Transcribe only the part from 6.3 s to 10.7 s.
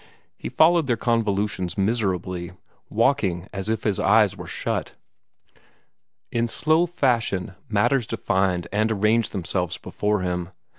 In slow fashion matters defined and arranged themselves before him.